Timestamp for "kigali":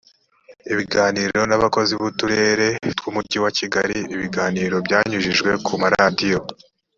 3.57-3.97